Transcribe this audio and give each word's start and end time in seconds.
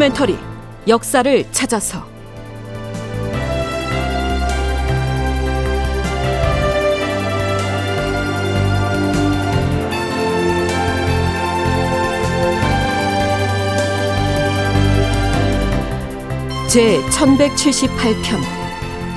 다큐멘터리 0.00 0.38
역사를 0.88 1.52
찾아서. 1.52 2.08
제 16.68 16.98
1178편 17.10 18.40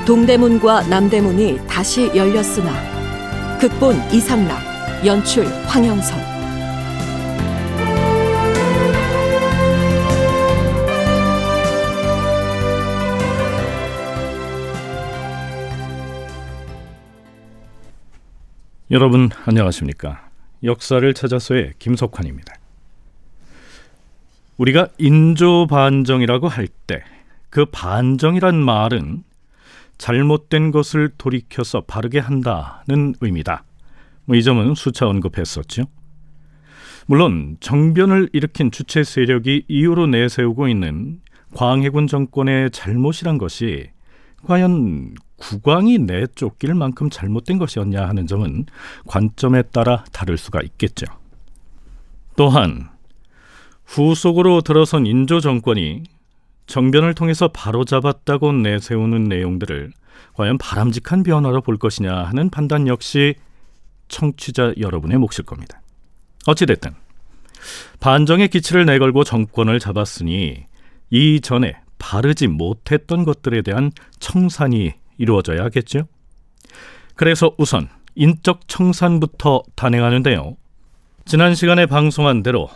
동대문과 0.06 0.84
남대문이 0.84 1.66
다시 1.68 2.08
열렸으나 2.14 3.58
극본 3.60 3.96
이상락 4.12 5.06
연출 5.06 5.46
황영선 5.66 6.33
여러분 18.94 19.30
안녕하십니까? 19.46 20.30
역사를 20.64 21.14
찾아서의 21.14 21.74
김석환입니다. 21.80 22.54
우리가 24.58 24.88
인조 24.98 25.68
반정이라고 25.68 26.48
할 26.48 26.68
때 26.88 27.04
그 27.50 27.66
반정이란 27.66 28.56
말은 28.56 29.24
잘못된 30.00 30.72
것을 30.72 31.12
돌이켜서 31.18 31.82
바르게 31.82 32.18
한다는 32.18 33.14
의미다. 33.22 33.64
뭐 34.26 34.36
이 34.36 34.42
점은 34.42 34.74
수차 34.74 35.08
언급했었죠. 35.08 35.84
물론 37.06 37.58
정변을 37.60 38.30
일으킨 38.34 38.72
주체 38.72 39.04
세력이 39.04 39.66
이유로 39.68 40.08
내세우고 40.08 40.68
있는 40.68 41.20
광해군 41.54 42.08
정권의 42.08 42.72
잘못이란 42.72 43.38
것이 43.38 43.92
과연 44.46 45.16
국왕이 45.38 46.00
내쫓길 46.00 46.74
만큼 46.74 47.10
잘못된 47.10 47.58
것이었냐 47.58 48.08
하는 48.08 48.28
점은 48.28 48.66
관점에 49.08 49.64
따라 49.64 50.04
다를 50.12 50.38
수가 50.38 50.62
있겠죠. 50.62 51.06
또한 52.36 52.90
후속으로 53.86 54.62
들어선 54.62 55.06
인조 55.06 55.40
정권이 55.40 56.04
정변을 56.66 57.14
통해서 57.14 57.50
바로잡았다고 57.50 58.54
내세우는 58.54 59.26
내용들을 59.26 59.92
과연 60.34 60.58
바람직한 60.58 61.24
변화로 61.24 61.62
볼 61.62 61.78
것이냐 61.78 62.12
하는 62.12 62.50
판단 62.50 62.88
역시 62.88 63.36
청취자 64.08 64.74
여러분의 64.80 65.18
몫일 65.18 65.46
겁니다. 65.46 65.82
어찌됐든 66.48 66.92
반정의 68.00 68.48
기치를 68.48 68.86
내걸고 68.86 69.24
정권을 69.24 69.80
잡았으니 69.80 70.66
이전에 71.10 71.83
바르지 72.04 72.48
못했던 72.48 73.24
것들에 73.24 73.62
대한 73.62 73.90
청산이 74.20 74.92
이루어져야 75.18 75.64
하겠죠. 75.64 76.06
그래서 77.16 77.56
우선 77.58 77.88
인적 78.16 78.68
청산부터 78.68 79.64
단행하는데요. 79.76 80.58
지난 81.24 81.56
시간에 81.56 81.86
방송한 81.86 82.44
대로 82.44 82.70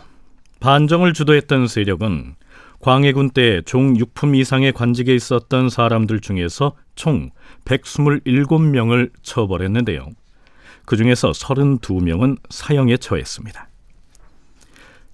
반정을 0.60 1.12
주도했던 1.12 1.68
세력은 1.68 2.36
광해군 2.80 3.30
때 3.30 3.60
종 3.66 3.92
6품 3.94 4.34
이상의 4.34 4.72
관직에 4.72 5.14
있었던 5.14 5.68
사람들 5.68 6.20
중에서 6.20 6.74
총 6.94 7.30
127명을 7.66 9.10
처벌했는데요. 9.22 10.08
그 10.86 10.96
중에서 10.96 11.32
32명은 11.32 12.38
사형에 12.48 12.96
처했습니다. 12.96 13.67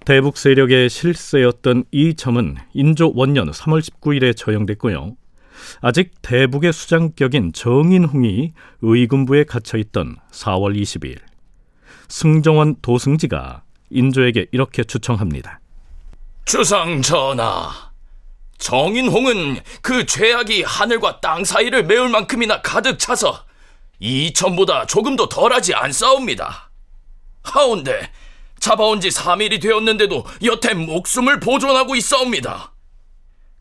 대북 0.05 0.37
세력의 0.37 0.89
실세였던 0.91 1.85
이 1.91 2.13
점은 2.13 2.57
인조 2.73 3.13
원년 3.15 3.49
3월 3.49 3.81
19일에 3.81 4.37
처형됐고요. 4.37 5.15
아직 5.81 6.11
대북의 6.21 6.73
수장격인 6.73 7.53
정인홍이 7.53 8.53
의군부에 8.81 9.45
갇혀 9.45 9.79
있던 9.79 10.17
4월 10.31 10.79
22일 10.79 11.17
승정원 12.07 12.75
도승지가 12.83 13.63
인조에게 13.89 14.45
이렇게 14.51 14.83
추청합니다. 14.83 15.59
주상 16.45 17.01
전하, 17.01 17.71
정인홍은 18.59 19.59
그 19.81 20.05
죄악이 20.05 20.61
하늘과 20.61 21.19
땅 21.19 21.43
사이를 21.43 21.83
메울 21.83 22.09
만큼이나 22.09 22.61
가득 22.61 22.99
차서 22.99 23.43
이천보다 23.99 24.85
조금도 24.85 25.29
덜하지 25.29 25.73
않사옵니다. 25.73 26.69
하온데 27.41 28.11
잡아온 28.59 29.01
지 29.01 29.09
3일이 29.09 29.61
되었는데도 29.61 30.25
여태 30.43 30.73
목숨을 30.73 31.39
보존하고 31.39 31.95
있사옵니다. 31.95 32.73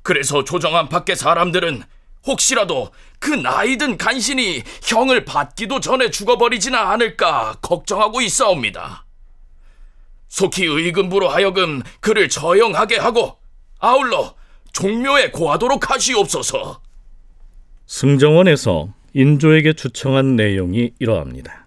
그래서 0.02 0.44
조정한 0.44 0.88
밖의 0.88 1.16
사람들은 1.16 1.82
혹시라도 2.26 2.90
그 3.18 3.30
나이든 3.30 3.98
간신히 3.98 4.62
형을 4.82 5.24
받기도 5.24 5.80
전에 5.80 6.10
죽어버리지는 6.10 6.78
않을까 6.78 7.56
걱정하고 7.60 8.20
있사옵니다. 8.20 9.04
속히 10.28 10.64
의금부로 10.64 11.28
하여금 11.28 11.82
그를 12.00 12.28
저형하게 12.28 12.96
하고 12.96 13.38
아울러 13.78 14.34
종묘에 14.72 15.30
고하도록 15.30 15.90
하시옵소서. 15.90 16.80
승정원에서 17.86 18.88
인조에게 19.12 19.74
추청한 19.74 20.36
내용이 20.36 20.92
이러합니다. 20.98 21.63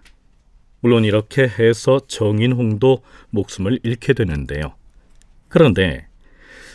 물론 0.80 1.04
이렇게 1.04 1.42
해서 1.42 2.00
정인홍도 2.06 3.02
목숨을 3.30 3.80
잃게 3.82 4.12
되는데요. 4.12 4.74
그런데 5.48 6.06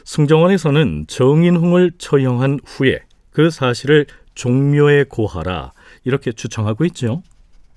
승정원에서는 0.06 1.06
정인홍을 1.08 1.94
처형한 1.98 2.60
후에 2.66 3.00
그 3.32 3.50
사실을 3.50 4.06
종묘에 4.36 5.06
고하라 5.06 5.74
이렇게 6.04 6.32
추청하고 6.32 6.86
있죠. 6.86 7.24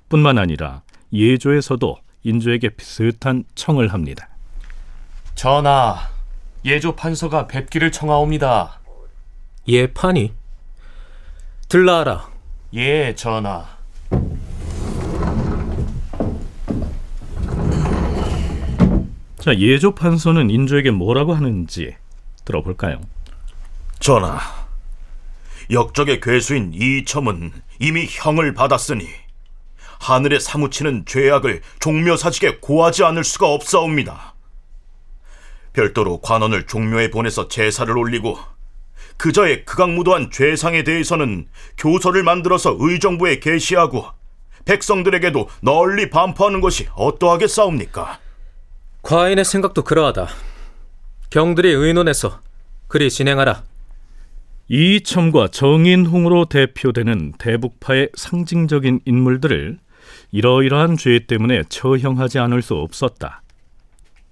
뿐만 0.08 0.38
아니라 0.38 0.82
예조에서도 1.12 1.96
인조에게 2.24 2.70
비슷한 2.70 3.44
청을 3.54 3.92
합니다. 3.92 4.28
전하, 5.34 5.96
예조 6.64 6.96
판서가 6.96 7.46
뵙기를 7.46 7.92
청하옵니다. 7.92 8.80
예 9.68 9.86
판이? 9.86 10.32
들라하라. 11.68 12.30
예, 12.74 13.14
전하. 13.14 13.75
자, 19.46 19.56
예조 19.56 19.94
판서는 19.94 20.50
인조에게 20.50 20.90
뭐라고 20.90 21.32
하는지 21.32 21.94
들어볼까요? 22.44 23.00
전하, 24.00 24.40
역적의 25.70 26.18
괴수인 26.20 26.72
이첨은 26.74 27.52
이미 27.78 28.08
형을 28.10 28.54
받았으니 28.54 29.06
하늘에 30.00 30.40
사무치는 30.40 31.04
죄악을 31.06 31.60
종묘사직에 31.78 32.58
고하지 32.60 33.04
않을 33.04 33.22
수가 33.22 33.46
없사옵니다. 33.46 34.34
별도로 35.74 36.20
관원을 36.20 36.66
종묘에 36.66 37.12
보내서 37.12 37.46
제사를 37.46 37.96
올리고 37.96 38.36
그저의 39.16 39.64
극악무도한 39.64 40.32
죄상에 40.32 40.82
대해서는 40.82 41.46
교서를 41.78 42.24
만들어서 42.24 42.76
의정부에 42.80 43.38
게시하고 43.38 44.06
백성들에게도 44.64 45.48
널리 45.60 46.10
반포하는 46.10 46.60
것이 46.60 46.88
어떠하겠사옵니까? 46.96 48.25
과인의 49.06 49.44
생각도 49.44 49.84
그러하다. 49.84 50.26
경들이 51.30 51.70
의논해서 51.70 52.40
그리 52.88 53.08
진행하라. 53.08 53.62
이첨과 54.66 55.46
정인홍으로 55.52 56.46
대표되는 56.46 57.34
대북파의 57.38 58.08
상징적인 58.16 59.02
인물들을 59.04 59.78
이러이러한 60.32 60.96
죄 60.96 61.20
때문에 61.24 61.62
처형하지 61.68 62.40
않을 62.40 62.62
수 62.62 62.74
없었다. 62.74 63.42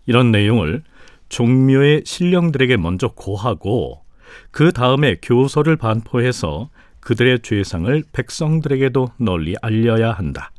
이런 0.06 0.32
내용을 0.32 0.82
종묘의 1.28 2.02
신령들에게 2.04 2.76
먼저 2.76 3.06
고하고 3.06 4.02
그 4.50 4.72
다음에 4.72 5.18
교서를 5.22 5.76
반포해서 5.76 6.68
그들의 6.98 7.42
죄상을 7.42 8.02
백성들에게도 8.12 9.12
널리 9.18 9.54
알려야 9.62 10.10
한다. 10.10 10.50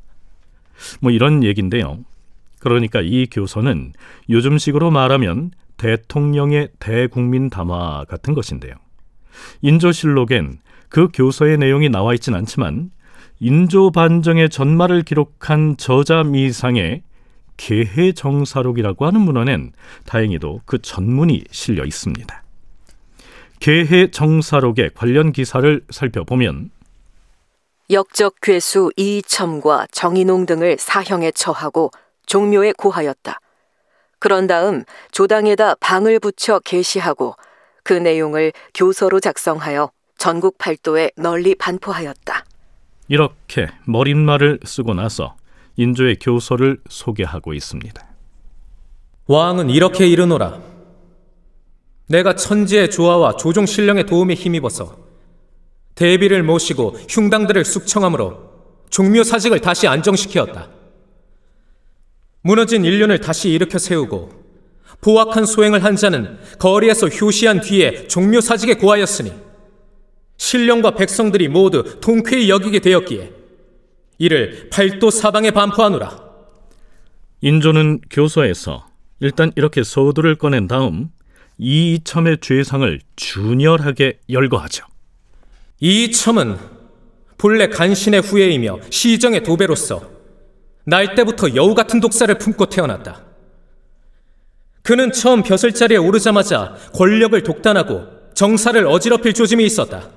뭐 1.01 1.11
이런 1.11 1.43
얘긴데요. 1.43 2.05
그러니까 2.65 2.99
이 2.99 3.27
교서는 3.29 3.93
요즘식으로 4.27 4.89
말하면 4.89 5.51
대통령의 5.77 6.69
대국민 6.79 7.51
담화 7.51 8.05
같은 8.05 8.33
것인데요. 8.33 8.73
인조실록엔 9.61 10.57
그 10.89 11.09
교서의 11.13 11.59
내용이 11.59 11.89
나와 11.89 12.15
있진 12.15 12.33
않지만 12.33 12.89
인조 13.39 13.91
반정의 13.91 14.49
전말을 14.49 15.03
기록한 15.03 15.77
저자 15.77 16.23
미상의 16.23 17.03
개해 17.57 18.13
정사록이라고 18.13 19.05
하는 19.05 19.21
문헌엔 19.21 19.73
다행히도 20.07 20.61
그 20.65 20.81
전문이 20.81 21.43
실려 21.51 21.85
있습니다. 21.85 22.43
개해 23.59 24.09
정사록의 24.09 24.89
관련 24.95 25.31
기사를 25.31 25.81
살펴보면 25.91 26.71
역적 27.91 28.37
괴수 28.41 28.91
이첨과 28.97 29.85
정인홍 29.91 30.47
등을 30.47 30.77
사형에 30.79 31.29
처하고 31.29 31.91
종묘에 32.25 32.73
고하였다. 32.77 33.39
그런 34.19 34.47
다음 34.47 34.83
조당에다 35.11 35.75
방을 35.75 36.19
붙여 36.19 36.59
계시하고 36.59 37.35
그 37.83 37.93
내용을 37.93 38.53
교서로 38.73 39.19
작성하여 39.19 39.91
전국 40.17 40.57
팔도에 40.57 41.11
널리 41.17 41.55
반포하였다. 41.55 42.45
이렇게 43.07 43.67
머릿말을 43.85 44.61
쓰고 44.65 44.93
나서 44.93 45.35
인조의 45.77 46.17
교서를 46.19 46.79
소개하고 46.89 47.53
있습니다. 47.53 48.03
왕은 49.27 49.69
이렇게 49.69 50.07
이르노라. 50.07 50.59
내가 52.07 52.35
천지의 52.35 52.91
조화와 52.91 53.35
조종 53.35 53.65
신령의 53.65 54.05
도움에 54.05 54.33
힘입어서 54.35 54.97
대비를 55.95 56.43
모시고 56.43 56.91
흉당들을 57.09 57.63
숙청함으로 57.65 58.55
종묘 58.89 59.23
사직을 59.23 59.61
다시 59.61 59.87
안정시키었다. 59.87 60.69
무너진 62.45 62.85
인륜을 62.85 63.21
다시 63.21 63.49
일으켜 63.49 63.79
세우고 63.79 64.29
보악한 65.01 65.47
소행을 65.47 65.83
한 65.83 65.95
자는 65.95 66.37
거리에서 66.59 67.07
효시한 67.07 67.61
뒤에 67.61 68.07
종묘 68.07 68.39
사직에 68.39 68.75
고하였으니 68.75 69.33
신령과 70.37 70.91
백성들이 70.91 71.47
모두 71.47 71.99
통쾌히 72.01 72.51
여기게 72.51 72.81
되었기에 72.81 73.31
이를 74.19 74.69
팔도 74.71 75.09
사방에 75.09 75.49
반포하노라. 75.49 76.23
인조는 77.41 78.01
교서에서 78.11 78.85
일단 79.21 79.51
이렇게 79.55 79.83
서두를 79.83 80.35
꺼낸 80.35 80.67
다음 80.67 81.09
이이첨의 81.57 82.37
죄상을 82.41 82.99
준열하게 83.15 84.19
열거하죠. 84.29 84.85
이 85.79 86.11
첨은 86.11 86.57
본래 87.39 87.69
간신의 87.69 88.21
후예이며 88.21 88.81
시정의 88.91 89.41
도배로서 89.41 90.14
날 90.85 91.15
때부터 91.15 91.55
여우 91.55 91.75
같은 91.75 91.99
독사를 91.99 92.33
품고 92.37 92.67
태어났다. 92.67 93.23
그는 94.83 95.11
처음 95.11 95.41
벼슬 95.41 95.73
자리에 95.73 95.97
오르자마자 95.97 96.75
권력을 96.93 97.41
독단하고 97.41 98.05
정사를 98.35 98.85
어지럽힐 98.85 99.33
조짐이 99.33 99.65
있었다. 99.65 100.09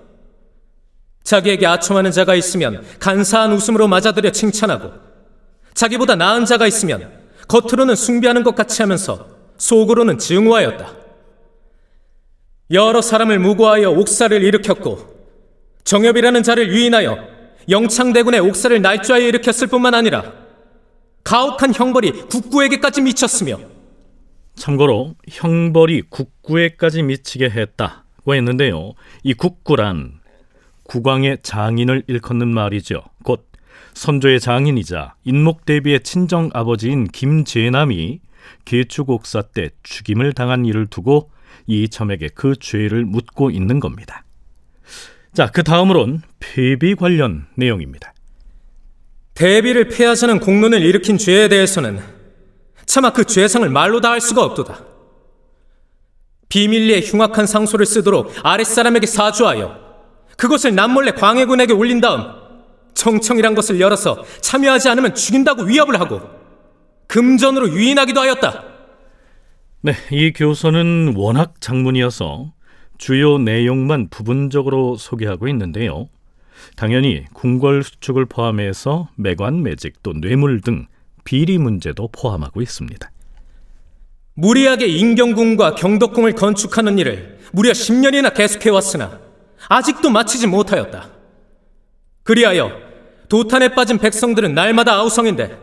자기에게 1.24 1.66
아첨하는 1.66 2.10
자가 2.10 2.34
있으면 2.34 2.84
간사한 2.98 3.52
웃음으로 3.52 3.88
맞아들여 3.88 4.30
칭찬하고 4.30 4.92
자기보다 5.74 6.16
나은 6.16 6.44
자가 6.44 6.66
있으면 6.66 7.12
겉으로는 7.48 7.96
숭배하는 7.96 8.42
것 8.42 8.54
같이 8.54 8.82
하면서 8.82 9.26
속으로는 9.56 10.18
증오하였다. 10.18 10.92
여러 12.72 13.00
사람을 13.00 13.38
무고하여 13.38 13.90
옥사를 13.90 14.42
일으켰고 14.42 15.16
정엽이라는 15.84 16.42
자를 16.42 16.68
유인하여 16.68 17.18
영창대군의 17.70 18.40
옥사를 18.40 18.80
날조하여 18.82 19.26
일으켰을 19.26 19.68
뿐만 19.68 19.94
아니라 19.94 20.47
가혹한 21.28 21.74
형벌이 21.74 22.12
국구에게까지 22.30 23.02
미쳤으며 23.02 23.58
참고로 24.54 25.14
형벌이 25.28 26.04
국구에까지 26.08 27.02
미치게 27.02 27.50
했다고 27.50 28.34
했는데요. 28.34 28.94
이 29.24 29.34
국구란 29.34 30.20
국왕의 30.84 31.40
장인을 31.42 32.04
일컫는 32.06 32.48
말이죠. 32.48 33.02
곧 33.24 33.46
선조의 33.92 34.40
장인이자 34.40 35.16
인목대비의 35.24 36.00
친정 36.02 36.48
아버지인 36.54 37.04
김재남이 37.08 38.20
계축옥사 38.64 39.42
때 39.42 39.68
죽임을 39.82 40.32
당한 40.32 40.64
일을 40.64 40.86
두고 40.86 41.30
이첨에게 41.66 42.30
그 42.34 42.56
죄를 42.58 43.04
묻고 43.04 43.50
있는 43.50 43.80
겁니다. 43.80 44.24
자, 45.34 45.50
그 45.50 45.62
다음으론 45.62 46.22
폐비 46.40 46.94
관련 46.94 47.48
내용입니다. 47.54 48.14
대비를 49.38 49.86
폐하자는 49.88 50.40
공론을 50.40 50.82
일으킨 50.82 51.16
죄에 51.16 51.48
대해서는 51.48 52.00
차마 52.86 53.10
그 53.10 53.24
죄상을 53.24 53.68
말로 53.70 54.00
다 54.00 54.10
할 54.10 54.20
수가 54.20 54.42
없도다. 54.42 54.80
비밀리에 56.48 57.02
흉악한 57.02 57.46
상소를 57.46 57.86
쓰도록 57.86 58.32
아랫사람에게 58.42 59.06
사주하여 59.06 59.78
그것을 60.36 60.74
남몰래 60.74 61.12
광해군에게 61.12 61.72
올린 61.72 62.00
다음 62.00 62.24
청청이란 62.94 63.54
것을 63.54 63.78
열어서 63.78 64.24
참여하지 64.40 64.88
않으면 64.88 65.14
죽인다고 65.14 65.62
위협을 65.62 66.00
하고 66.00 66.20
금전으로 67.06 67.68
유인하기도 67.70 68.20
하였다. 68.20 68.64
네, 69.82 69.92
이 70.10 70.32
교서는 70.32 71.14
워낙 71.16 71.54
장문이어서 71.60 72.52
주요 72.96 73.38
내용만 73.38 74.08
부분적으로 74.10 74.96
소개하고 74.96 75.46
있는데요. 75.46 76.08
당연히 76.76 77.24
궁궐 77.32 77.82
수축을 77.82 78.26
포함해서 78.26 79.08
매관 79.16 79.62
매직 79.62 80.02
또 80.02 80.12
뇌물 80.12 80.60
등 80.60 80.86
비리 81.24 81.58
문제도 81.58 82.08
포함하고 82.08 82.62
있습니다. 82.62 83.10
무리하게 84.34 84.86
인경궁과 84.86 85.74
경덕궁을 85.74 86.32
건축하는 86.32 86.98
일을 86.98 87.38
무려 87.52 87.72
10년이나 87.72 88.32
계속해왔으나 88.34 89.20
아직도 89.68 90.10
마치지 90.10 90.46
못하였다. 90.46 91.10
그리하여 92.22 92.70
도탄에 93.28 93.74
빠진 93.74 93.98
백성들은 93.98 94.54
날마다 94.54 94.94
아우성인데 94.94 95.58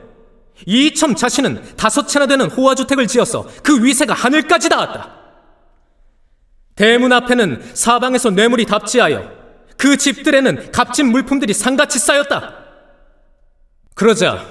이첨 0.66 1.16
자신은 1.16 1.76
다섯 1.76 2.08
채나 2.08 2.28
되는 2.28 2.50
호화주택을 2.50 3.08
지어서 3.08 3.48
그 3.64 3.84
위세가 3.84 4.14
하늘까지 4.14 4.70
닿았다. 4.70 5.16
대문 6.76 7.14
앞에는 7.14 7.62
사방에서 7.74 8.32
뇌물이 8.32 8.66
답지하여 8.66 9.32
그 9.86 9.98
집들에는 9.98 10.72
값진 10.72 11.12
물품들이 11.12 11.54
상같이 11.54 12.00
쌓였다. 12.00 12.56
그러자 13.94 14.44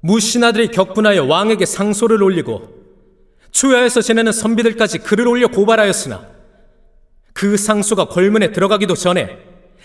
무신하들이 0.00 0.68
격분하여 0.68 1.24
왕에게 1.24 1.64
상소를 1.64 2.22
올리고 2.22 2.68
추야에서 3.52 4.02
지내는 4.02 4.32
선비들까지 4.32 4.98
글을 4.98 5.26
올려 5.28 5.48
고발하였으나 5.48 6.28
그 7.32 7.56
상소가 7.56 8.04
골문에 8.08 8.52
들어가기도 8.52 8.92
전에 8.92 9.38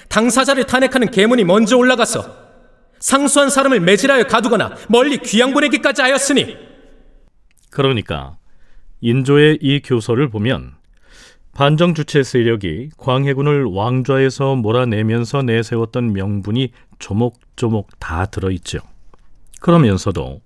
당사자를 0.09 0.65
탄핵하는 0.65 1.09
계문이 1.09 1.45
먼저 1.45 1.77
올라가서 1.77 2.25
상수한 2.99 3.49
사람을 3.49 3.79
매질하여 3.79 4.25
가두거나 4.25 4.75
멀리 4.89 5.19
귀양 5.19 5.53
보내기까지 5.53 6.01
하였으니 6.01 6.57
그러니까 7.69 8.35
인조의 8.99 9.59
이 9.61 9.81
교서를 9.81 10.29
보면 10.29 10.78
반정 11.59 11.93
주체 11.93 12.23
세력이 12.23 12.91
광해군을 12.95 13.65
왕좌에서 13.65 14.55
몰아내면서 14.55 15.41
내세웠던 15.41 16.13
명분이 16.13 16.71
조목조목 16.99 17.99
다 17.99 18.27
들어있죠. 18.27 18.79
그러면서도 19.59 20.39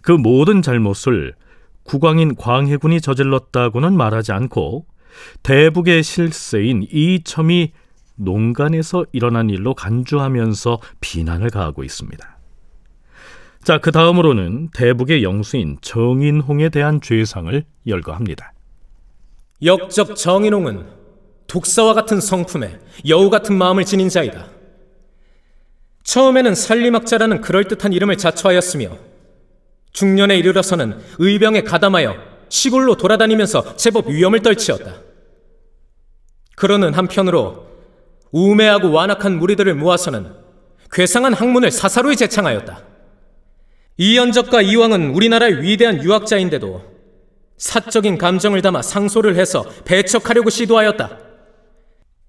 그 0.00 0.12
모든 0.12 0.62
잘못을 0.62 1.34
국왕인 1.82 2.34
광해군이 2.36 3.02
저질렀다고는 3.02 3.94
말하지 3.94 4.32
않고 4.32 4.86
대북의 5.42 6.02
실세인 6.02 6.86
이첨이 6.90 7.72
농간에서 8.16 9.04
일어난 9.12 9.50
일로 9.50 9.74
간주하면서 9.74 10.80
비난을 11.02 11.50
가하고 11.50 11.84
있습니다. 11.84 12.38
자, 13.62 13.76
그 13.76 13.92
다음으로는 13.92 14.70
대북의 14.72 15.24
영수인 15.24 15.76
정인홍에 15.82 16.70
대한 16.70 17.02
죄상을 17.02 17.64
열거합니다. 17.86 18.53
역적 19.64 20.16
정인홍은 20.16 20.86
독사와 21.46 21.94
같은 21.94 22.20
성품에 22.20 22.78
여우 23.08 23.30
같은 23.30 23.56
마음을 23.56 23.84
지닌 23.84 24.08
자이다. 24.08 24.48
처음에는 26.02 26.54
살리막자라는 26.54 27.40
그럴듯한 27.40 27.92
이름을 27.92 28.18
자처하였으며 28.18 28.98
중년에 29.92 30.36
이르러서는 30.36 30.98
의병에 31.18 31.62
가담하여 31.62 32.16
시골로 32.48 32.96
돌아다니면서 32.96 33.76
제법 33.76 34.08
위험을 34.08 34.40
떨치었다. 34.40 34.96
그러는 36.56 36.92
한편으로 36.92 37.66
우매하고 38.32 38.92
완악한 38.92 39.38
무리들을 39.38 39.74
모아서는 39.74 40.32
괴상한 40.90 41.32
학문을 41.32 41.70
사사로이 41.70 42.16
제창하였다. 42.16 42.82
이연적과 43.96 44.62
이왕은 44.62 45.14
우리나라의 45.14 45.62
위대한 45.62 46.02
유학자인데도 46.02 46.93
사적인 47.56 48.18
감정을 48.18 48.62
담아 48.62 48.82
상소를 48.82 49.36
해서 49.36 49.64
배척하려고 49.84 50.50
시도하였다. 50.50 51.18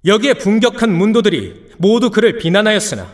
여기에 0.05 0.36
분격한 0.36 0.91
문도들이 0.91 1.72
모두 1.77 2.12
그를 2.12 2.38
비난하였으나 2.38 3.08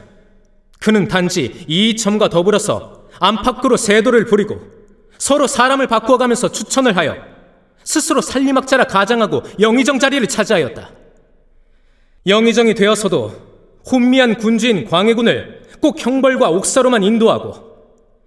그는 0.80 1.08
단지 1.08 1.66
이 1.68 1.96
점과 1.96 2.28
더불어서 2.28 3.08
안팎으로 3.20 3.78
세도를 3.78 4.26
부리고 4.26 4.60
서로 5.18 5.48
사람을 5.48 5.88
바꾸어가면서 5.88 6.52
추천을 6.52 6.98
하여 6.98 7.16
스스로 7.84 8.22
살림학자라 8.22 8.86
가장하고 8.86 9.44
영의정 9.60 10.00
자리를 10.00 10.28
차지하였다. 10.28 10.92
영의정이 12.28 12.74
되어서도 12.74 13.32
혼미한 13.90 14.38
군주인 14.38 14.86
광해군을 14.86 15.62
꼭 15.82 16.04
형벌과 16.04 16.50
옥사로만 16.50 17.04
인도하고 17.04 17.72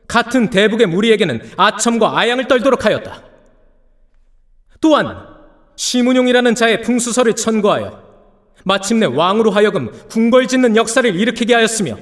같은 0.08 0.50
대북의 0.50 0.86
무리에게는 0.86 1.52
아첨과 1.56 2.18
아양을 2.18 2.48
떨도록 2.48 2.84
하였다. 2.84 3.33
또한 4.84 5.16
시문용이라는 5.76 6.54
자의 6.54 6.82
풍수설을 6.82 7.36
천거하여 7.36 8.04
마침내 8.64 9.06
왕으로 9.06 9.50
하여금 9.50 9.90
궁궐 10.10 10.46
짓는 10.46 10.76
역사를 10.76 11.16
일으키게 11.16 11.54
하였으며 11.54 11.96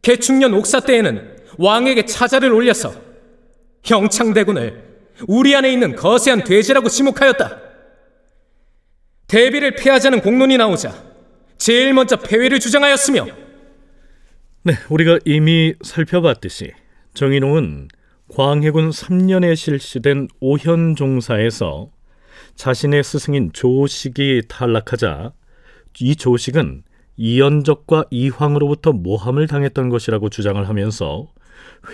개축년 0.00 0.54
옥사 0.54 0.78
때에는 0.78 1.36
왕에게 1.58 2.04
차자를 2.04 2.52
올려서 2.52 2.94
형창대군을 3.82 4.84
우리 5.26 5.56
안에 5.56 5.72
있는 5.72 5.96
거세한 5.96 6.44
돼지라고 6.44 6.88
지목하였다. 6.88 7.60
대비를 9.26 9.74
피하자는 9.74 10.20
공론이 10.20 10.58
나오자 10.58 10.94
제일 11.58 11.92
먼저 11.92 12.14
폐위를 12.16 12.60
주장하였으며 12.60 13.26
네, 14.62 14.74
우리가 14.88 15.18
이미 15.24 15.74
살펴봤듯이 15.82 16.70
정인홍은 17.14 17.88
광해군 18.34 18.90
3년에 18.90 19.56
실시된 19.56 20.28
오현종사에서 20.40 21.90
자신의 22.54 23.02
스승인 23.02 23.52
조식이 23.52 24.42
탈락하자 24.48 25.32
이 25.98 26.14
조식은 26.14 26.84
이연적과 27.16 28.04
이황으로부터 28.10 28.92
모함을 28.92 29.48
당했던 29.48 29.88
것이라고 29.88 30.28
주장을 30.28 30.68
하면서 30.68 31.26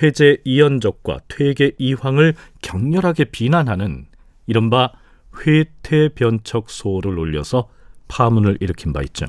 회제 0.02 0.38
이연적과 0.44 1.20
퇴계 1.28 1.72
이황을 1.78 2.34
격렬하게 2.60 3.24
비난하는 3.24 4.06
이른바 4.46 4.92
회퇴변척소를 5.40 7.18
올려서 7.18 7.68
파문을 8.08 8.58
일으킨 8.60 8.92
바 8.92 9.00
있죠. 9.02 9.24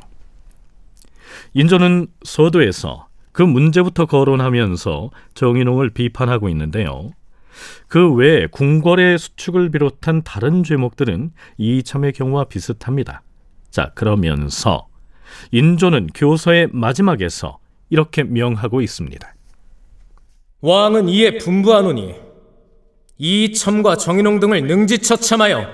인조는 1.54 2.08
서도에서 2.24 3.07
그 3.38 3.44
문제부터 3.44 4.08
거론하면서 4.08 5.12
정인홍을 5.36 5.92
비판하고 5.92 6.50
있는데요. 6.50 7.12
그 7.88 8.12
외에 8.16 8.48
궁궐의 8.48 9.20
수축을 9.20 9.70
비롯한 9.70 10.24
다른 10.24 10.64
죄목들은 10.64 11.30
이참의 11.60 12.14
경우와 12.14 12.46
비슷합니다. 12.46 13.22
자, 13.70 13.92
그러면서 13.94 14.88
인조는 15.52 16.08
교서의 16.16 16.70
마지막에서 16.72 17.60
이렇게 17.92 18.24
명하고 18.24 18.82
있습니다. 18.82 19.36
왕은 20.62 21.08
이에 21.08 21.38
분부하노니 21.38 22.16
이첨과 23.20 23.98
정인홍 23.98 24.40
등을 24.40 24.64
능지처참하여 24.64 25.68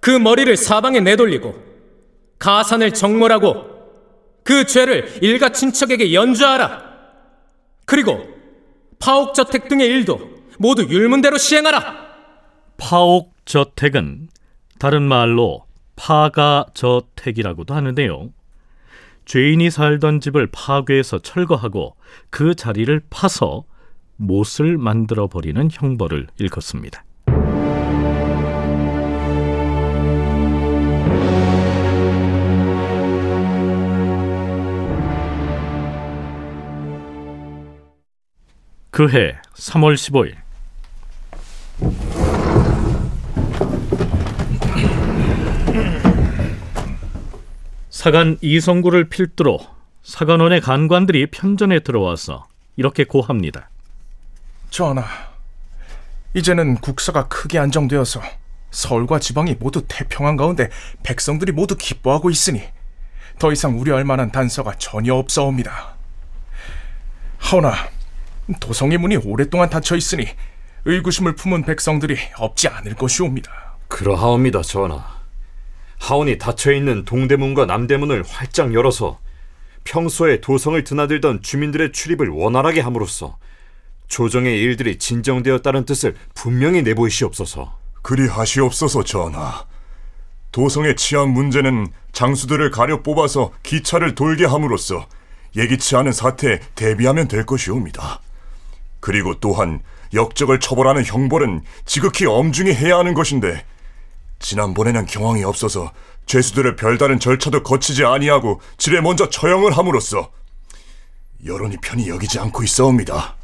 그 0.00 0.10
머리를 0.10 0.56
사방에 0.56 0.98
내돌리고 0.98 1.54
가산을 2.40 2.92
정몰하고 2.92 3.66
그 4.42 4.66
죄를 4.66 5.22
일가 5.22 5.50
친척에게 5.50 6.12
연주하라. 6.12 6.87
그리고 7.88 8.28
파옥저택 8.98 9.68
등의 9.68 9.88
일도 9.88 10.20
모두 10.58 10.82
율문대로 10.86 11.38
시행하라. 11.38 12.06
파옥저택은 12.76 14.28
다른 14.78 15.02
말로 15.02 15.64
파가저택이라고도 15.96 17.74
하는데요. 17.74 18.28
죄인이 19.24 19.70
살던 19.70 20.20
집을 20.20 20.48
파괴해서 20.52 21.20
철거하고 21.20 21.96
그 22.28 22.54
자리를 22.54 23.00
파서 23.08 23.64
못을 24.16 24.76
만들어 24.76 25.26
버리는 25.26 25.68
형벌을 25.72 26.26
일컫습니다. 26.38 27.04
그해 38.98 39.36
3월 39.54 39.94
15일 39.94 40.34
사간 47.90 48.38
이성구를 48.40 49.08
필두로 49.08 49.60
사간원의 50.02 50.62
간관들이 50.62 51.30
편전에 51.30 51.78
들어와서 51.78 52.48
이렇게 52.74 53.04
고합니다. 53.04 53.70
전하, 54.70 55.04
이제는 56.34 56.78
국사가 56.80 57.28
크게 57.28 57.60
안정되어서 57.60 58.20
서울과 58.72 59.20
지방이 59.20 59.54
모두 59.60 59.84
태평한 59.86 60.36
가운데 60.36 60.70
백성들이 61.04 61.52
모두 61.52 61.76
기뻐하고 61.76 62.30
있으니 62.30 62.64
더 63.38 63.52
이상 63.52 63.78
우려할 63.78 64.02
만한 64.02 64.32
단서가 64.32 64.74
전혀 64.76 65.14
없사옵니다. 65.14 65.94
하오나 67.38 67.97
도성의 68.60 68.98
문이 68.98 69.16
오랫동안 69.16 69.68
닫혀 69.68 69.96
있으니 69.96 70.26
의구심을 70.84 71.34
품은 71.34 71.64
백성들이 71.64 72.16
없지 72.36 72.68
않을 72.68 72.94
것이옵니다. 72.94 73.76
그러하옵니다, 73.88 74.62
전하. 74.62 75.18
하온이 75.98 76.38
닫혀 76.38 76.72
있는 76.72 77.04
동대문과 77.04 77.66
남대문을 77.66 78.24
활짝 78.26 78.72
열어서 78.72 79.18
평소에 79.84 80.40
도성을 80.40 80.82
드나들던 80.84 81.42
주민들의 81.42 81.92
출입을 81.92 82.28
원활하게 82.28 82.80
함으로써 82.80 83.38
조정의 84.06 84.60
일들이 84.60 84.98
진정되었다는 84.98 85.84
뜻을 85.84 86.14
분명히 86.34 86.82
내보이시옵소서. 86.82 87.78
그리하시옵소서 88.02 89.04
전하. 89.04 89.64
도성의 90.52 90.96
치안 90.96 91.30
문제는 91.30 91.88
장수들을 92.12 92.70
가려 92.70 93.02
뽑아서 93.02 93.52
기차를 93.62 94.14
돌게 94.14 94.46
함으로써 94.46 95.06
예기치 95.56 95.96
않은 95.96 96.12
사태에 96.12 96.60
대비하면 96.74 97.28
될 97.28 97.44
것이옵니다. 97.44 98.20
그리고 99.00 99.38
또한 99.40 99.80
역적을 100.14 100.60
처벌하는 100.60 101.04
형벌은 101.04 101.62
지극히 101.84 102.26
엄중히 102.26 102.74
해야 102.74 102.98
하는 102.98 103.14
것인데 103.14 103.64
지난번에는 104.38 105.06
경황이 105.06 105.44
없어서 105.44 105.92
죄수들을 106.26 106.76
별다른 106.76 107.18
절차도 107.18 107.62
거치지 107.62 108.04
아니하고 108.04 108.60
지레 108.76 109.00
먼저 109.00 109.28
처형을 109.28 109.76
함으로써 109.76 110.30
여론이 111.44 111.78
편히 111.82 112.08
여기지 112.08 112.38
않고 112.38 112.62
있어옵니다. 112.62 113.36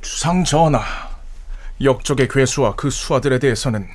주상 0.00 0.44
전하, 0.44 0.80
역적의 1.82 2.28
괴수와 2.28 2.74
그 2.74 2.90
수하들에 2.90 3.38
대해서는 3.38 3.88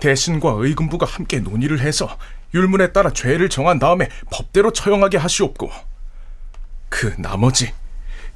대신과 0.00 0.54
의금부가 0.58 1.06
함께 1.06 1.40
논의를 1.40 1.80
해서 1.80 2.16
율문에 2.52 2.92
따라 2.92 3.10
죄를 3.10 3.48
정한 3.48 3.78
다음에 3.78 4.08
법대로 4.30 4.72
처형하게 4.72 5.18
하시옵고 5.18 5.70
그 6.88 7.14
나머지 7.18 7.72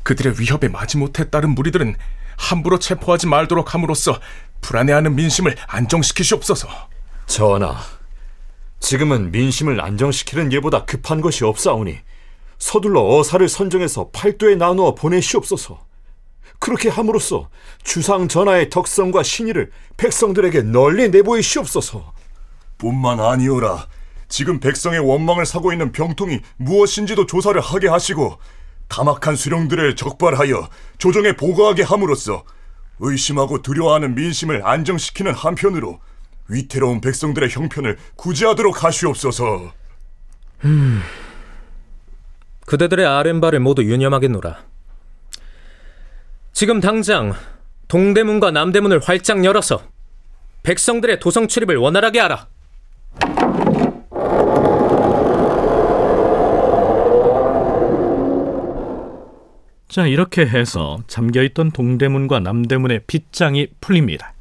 그들의 0.08 0.40
위협에 0.40 0.68
마지못해 0.68 1.28
따른 1.28 1.50
무리들은 1.50 1.94
함부로 2.38 2.78
체포하지 2.78 3.26
말도록 3.26 3.74
함으로써 3.74 4.18
불안해하는 4.62 5.14
민심을 5.14 5.54
안정시키시옵소서. 5.66 6.66
전하, 7.26 7.76
지금은 8.80 9.30
민심을 9.32 9.82
안정시키는 9.82 10.50
예보다 10.54 10.86
급한 10.86 11.20
것이 11.20 11.44
없사오니 11.44 11.98
서둘러 12.56 13.02
어사를 13.02 13.46
선정해서 13.50 14.08
팔도에 14.14 14.54
나누어 14.54 14.94
보내시옵소서. 14.94 15.84
그렇게 16.58 16.88
함으로써 16.88 17.50
주상 17.82 18.28
전하의 18.28 18.70
덕성과 18.70 19.22
신의를 19.22 19.70
백성들에게 19.98 20.62
널리 20.62 21.10
내보이시옵소서. 21.10 22.14
뿐만 22.78 23.20
아니오라. 23.20 23.86
지금 24.28 24.58
백성의 24.58 25.00
원망을 25.00 25.44
사고 25.44 25.70
있는 25.70 25.92
병통이 25.92 26.40
무엇인지도 26.56 27.26
조사를 27.26 27.60
하게 27.60 27.88
하시고 27.88 28.38
담악한 28.88 29.36
수령들을 29.36 29.96
적발하여 29.96 30.68
조정에 30.98 31.32
보고하게 31.32 31.82
함으로써 31.82 32.44
의심하고 33.00 33.62
두려워하는 33.62 34.14
민심을 34.14 34.66
안정시키는 34.66 35.34
한편으로 35.34 36.00
위태로운 36.48 37.00
백성들의 37.00 37.50
형편을 37.50 37.98
구제하도록 38.16 38.82
하시옵소서. 38.82 39.72
음, 40.64 41.02
그대들의 42.66 43.06
아랫발을 43.06 43.60
모두 43.60 43.84
유념하겠노라. 43.84 44.64
지금 46.52 46.80
당장 46.80 47.34
동대문과 47.86 48.50
남대문을 48.50 49.00
활짝 49.00 49.44
열어서 49.44 49.82
백성들의 50.62 51.20
도성 51.20 51.48
출입을 51.48 51.76
원활하게 51.76 52.18
하라. 52.20 52.48
자, 59.88 60.06
이렇게 60.06 60.42
해서 60.42 60.98
잠겨있던 61.06 61.70
동대문과 61.70 62.40
남대문의 62.40 63.00
빗장이 63.06 63.68
풀립니다. 63.80 64.34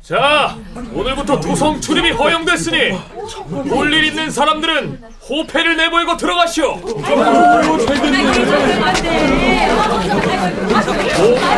자, 0.00 0.56
오늘부터 0.92 1.40
도성 1.40 1.80
출입이 1.80 2.10
허용됐으니 2.10 2.92
볼일 3.68 4.04
있는 4.04 4.30
사람들은 4.30 5.00
호패를 5.28 5.76
내보이고 5.76 6.16
들어가시오. 6.16 6.80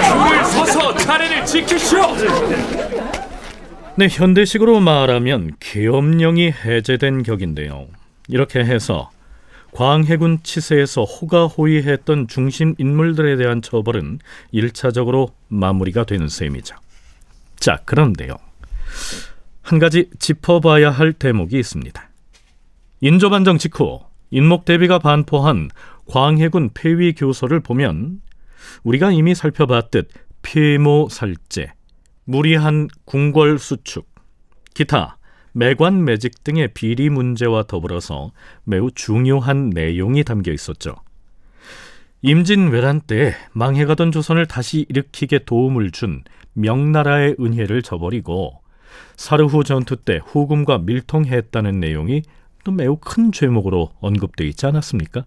줄을 0.07 0.45
서서 0.45 0.95
차례를 0.97 1.45
지키시오. 1.45 2.01
네, 3.97 4.09
현대식으로 4.11 4.81
말하면 4.81 5.53
계엄령이 5.61 6.53
해제된 6.65 7.23
격인데요. 7.25 7.87
이렇게 8.29 8.61
해서 8.61 9.11
광해군 9.75 10.39
치세에서 10.45 11.03
호가호위했던 11.03 12.29
중심 12.29 12.77
인물들에 12.79 13.37
대한 13.37 13.61
처벌은 13.61 14.21
1차적으로 14.55 15.33
마무리가 15.49 16.05
되는 16.05 16.29
셈이죠. 16.29 16.77
자, 17.57 17.81
그런데요. 17.85 18.37
한 19.63 19.79
가지 19.81 20.09
짚어봐야 20.21 20.91
할 20.91 21.13
대목이 21.13 21.59
있습니다. 21.59 22.09
인조반정 23.01 23.59
직후 23.59 24.01
인목대비가 24.31 25.01
반포한 25.01 25.71
광해군 26.07 26.71
폐위 26.75 27.13
교서를 27.13 27.59
보면 27.59 28.21
우리가 28.85 29.11
이미 29.11 29.35
살펴봤듯 29.35 30.09
폐모살제, 30.43 31.73
무리한 32.25 32.89
궁궐 33.07 33.59
수축, 33.59 34.07
기타 34.73 35.17
매관 35.57 36.05
매직 36.05 36.43
등의 36.43 36.75
비리 36.75 37.09
문제와 37.11 37.63
더불어서 37.63 38.33
매우 38.65 38.91
중요한 38.91 39.71
내용이 39.71 40.25
담겨 40.25 40.53
있었죠. 40.53 40.97
임진왜란 42.23 43.03
때 43.03 43.35
망해가던 43.53 44.11
조선을 44.11 44.47
다시 44.47 44.85
일으키게 44.89 45.45
도움을 45.45 45.93
준 45.93 46.25
명나라의 46.55 47.37
은혜를 47.39 47.83
저버리고 47.83 48.63
사르후 49.15 49.63
전투 49.63 49.95
때 49.95 50.21
후금과 50.25 50.79
밀통했다는 50.79 51.79
내용이 51.79 52.23
또 52.65 52.73
매우 52.73 52.97
큰 52.97 53.31
죄목으로 53.31 53.93
언급되어 54.01 54.49
있지 54.49 54.67
않았습니까? 54.67 55.25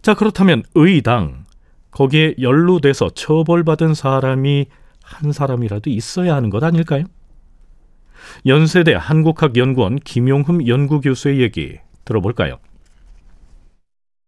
자 0.00 0.14
그렇다면 0.14 0.62
의당 0.76 1.44
거기에 1.90 2.36
연루돼서 2.40 3.10
처벌받은 3.10 3.94
사람이 3.94 4.66
한 5.02 5.32
사람이라도 5.32 5.90
있어야 5.90 6.36
하는 6.36 6.50
것 6.50 6.62
아닐까요? 6.62 7.06
연세대 8.46 8.94
한국학연구원 8.94 9.96
김용흠 9.96 10.66
연구교수의 10.66 11.40
얘기 11.40 11.78
들어볼까요? 12.04 12.58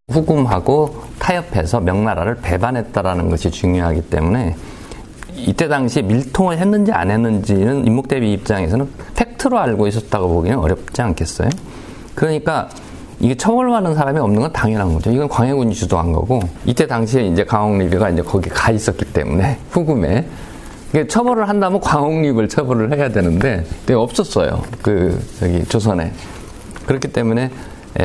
후금하고 0.09 1.03
타협해서 1.19 1.81
명나라를 1.81 2.37
배반했다라는 2.41 3.29
것이 3.29 3.51
중요하기 3.51 4.03
때문에 4.03 4.57
이때 5.35 5.69
당시에 5.69 6.03
밀통을 6.03 6.59
했는지 6.59 6.93
안 6.93 7.11
했는지는 7.11 7.87
임목대비 7.87 8.33
입장에서는 8.33 8.89
팩트로 9.17 9.59
알고 9.59 9.87
있었다고 9.87 10.29
보기는 10.29 10.59
어렵지 10.59 11.03
않겠어요? 11.03 11.51
그러니까 12.15 12.69
이게 13.19 13.35
처벌받은 13.35 13.95
사람이 13.95 14.19
없는 14.19 14.43
건 14.43 14.53
당연한 14.53 14.93
거죠. 14.93 15.11
이건 15.11 15.29
광해군이 15.29 15.75
주도한 15.75 16.13
거고 16.13 16.41
이때 16.65 16.87
당시에 16.87 17.27
이제 17.27 17.45
강홍리비가 17.45 18.11
이제 18.11 18.23
거기 18.23 18.49
가 18.49 18.71
있었기 18.71 19.07
때문에 19.07 19.59
후금에 19.71 20.27
처벌을 21.09 21.49
한다면 21.49 21.81
광홍립을 21.81 22.49
처벌을 22.49 22.97
해야 22.97 23.09
되는데 23.11 23.65
없었어요. 23.91 24.63
그 24.83 25.21
여기 25.43 25.65
조선에 25.65 26.13
그렇기 26.87 27.09
때문에 27.09 27.51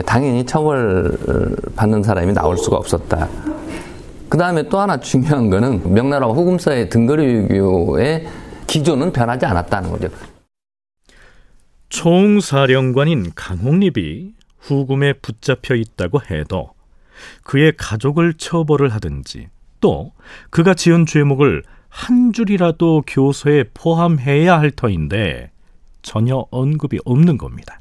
당연히 0.06 0.46
처벌 0.46 1.18
받는 1.76 2.04
사람이 2.04 2.34
나올 2.34 2.58
수가 2.58 2.78
없었다. 2.78 3.30
그 4.30 4.38
다음에 4.38 4.64
또 4.70 4.80
하나 4.80 5.00
중요한 5.00 5.50
거는 5.50 5.94
명나라 5.94 6.28
후금사의 6.28 6.90
등거리 6.90 7.26
유교의 7.26 8.28
기조는 8.68 9.12
변하지 9.12 9.46
않았다는 9.46 9.92
거죠. 9.92 10.10
총사령관인 11.90 13.32
강홍립이 13.36 14.34
후금에 14.60 15.14
붙잡혀 15.14 15.76
있다고 15.76 16.22
해도 16.30 16.70
그의 17.44 17.74
가족을 17.78 18.36
처벌을 18.36 18.90
하든지 18.90 19.50
또 19.82 20.14
그가 20.50 20.74
지은 20.74 21.06
죄목을 21.06 21.64
한 21.92 22.32
줄이라도 22.32 23.04
교서에 23.06 23.66
포함해야 23.74 24.58
할 24.58 24.72
터인데 24.72 25.52
전혀 26.02 26.46
언급이 26.50 27.00
없는 27.06 27.38
겁니다. 27.38 27.80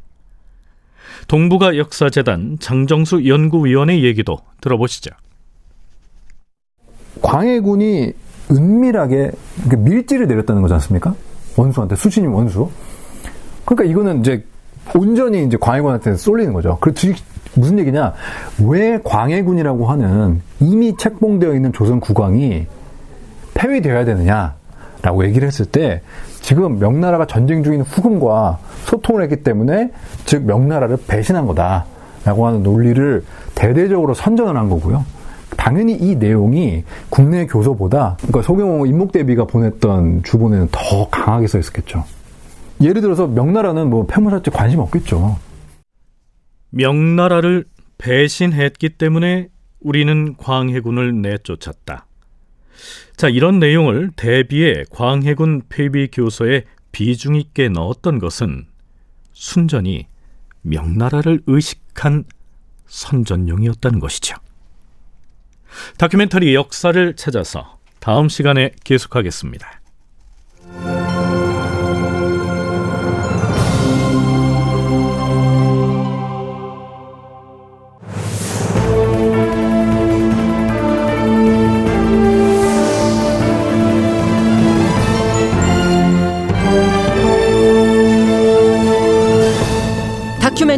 동북아 1.29 1.77
역사재단 1.77 2.59
장정수 2.61 3.27
연구위원의 3.27 4.05
얘기도 4.05 4.39
들어보시죠. 4.61 5.11
광해군이 7.23 8.13
은밀하게 8.51 9.31
밀지를 9.79 10.27
내렸다는 10.27 10.61
거지 10.61 10.75
않습니까? 10.75 11.15
원수한테 11.57 11.95
수신임 11.95 12.35
원수. 12.35 12.69
그러니까 13.65 13.85
이거는 13.85 14.21
이제 14.21 14.45
온전히 14.95 15.45
이제 15.45 15.57
광해군한테 15.57 16.17
쏠리는 16.17 16.53
거죠. 16.53 16.79
그 16.81 16.93
무슨 17.55 17.79
얘기냐? 17.79 18.13
왜 18.67 18.99
광해군이라고 19.05 19.87
하는 19.87 20.43
이미 20.59 20.97
책봉되어 20.97 21.55
있는 21.55 21.73
조선 21.73 22.01
국왕이 22.01 22.67
폐위되어야 23.61 24.05
되느냐라고 24.05 25.25
얘기를 25.25 25.47
했을 25.47 25.67
때 25.67 26.03
지금 26.41 26.79
명나라가 26.79 27.27
전쟁 27.27 27.63
중인 27.63 27.83
후금과 27.83 28.59
소통을 28.85 29.23
했기 29.23 29.43
때문에 29.43 29.93
즉 30.25 30.45
명나라를 30.45 30.99
배신한 31.07 31.47
거다라고 31.47 32.47
하는 32.47 32.63
논리를 32.63 33.23
대대적으로 33.55 34.15
선전을 34.15 34.57
한 34.57 34.69
거고요. 34.69 35.05
당연히 35.57 35.93
이 35.95 36.17
내용이 36.17 36.85
국내 37.11 37.47
교서보다 37.47 38.17
그러니까 38.19 38.43
소경호 38.43 38.87
임목대비가 38.87 39.45
보냈던 39.45 40.23
주본에는 40.23 40.69
더 40.73 41.09
강하게 41.11 41.47
써 41.47 41.59
있었겠죠. 41.59 42.05
예를 42.81 43.03
들어서 43.03 43.27
명나라는 43.27 43.91
뭐 43.91 44.07
폐무사죄 44.07 44.51
관심 44.51 44.81
없겠죠. 44.81 45.37
명나라를 46.71 47.67
배신했기 47.99 48.97
때문에 48.97 49.49
우리는 49.81 50.35
광해군을 50.39 51.21
내쫓았다. 51.21 52.07
자, 53.17 53.29
이런 53.29 53.59
내용을 53.59 54.11
대비의 54.17 54.87
광해군 54.91 55.63
폐비 55.69 56.09
교서에 56.11 56.65
비중 56.93 57.37
있게 57.37 57.69
넣었던 57.69 58.19
것은 58.19 58.67
순전히 59.33 60.07
명나라를 60.63 61.41
의식한 61.47 62.25
선전용이었다는 62.87 64.01
것이죠. 64.01 64.37
다큐멘터리 65.99 66.55
역사를 66.55 67.15
찾아서 67.17 67.79
다음 68.01 68.29
시간에 68.29 68.73
계속하겠습니다. 68.85 69.81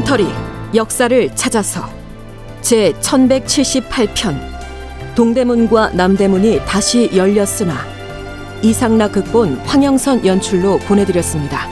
다큐멘터리 0.02 0.26
역사를 0.74 1.34
찾아서 1.34 1.88
제 2.60 2.92
1178편 3.00 5.14
동대문과 5.14 5.90
남대문이 5.90 6.60
다시 6.66 7.10
열렸으나 7.14 7.74
이상락 8.62 9.12
극본 9.12 9.56
황영선 9.58 10.26
연출로 10.26 10.78
보내드렸습니다. 10.78 11.71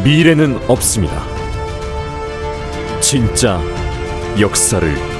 미래는 0.00 0.58
없습니다. 0.68 1.22
진짜 3.00 3.60
역사를 4.40 5.11